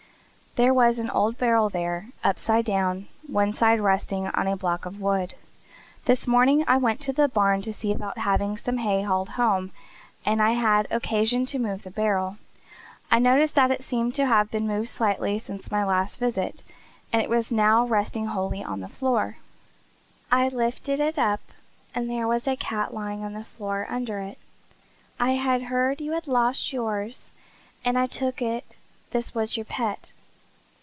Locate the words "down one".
2.65-3.53